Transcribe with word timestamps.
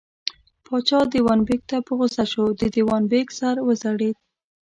پاچا 0.65 0.99
دېوان 1.11 1.39
بېګ 1.47 1.61
ته 1.69 1.77
په 1.87 1.91
غوسه 1.97 2.23
شو، 2.31 2.45
د 2.59 2.61
دېوان 2.75 3.03
بېګ 3.11 3.27
سر 3.37 3.55
وځړېد. 3.67 4.15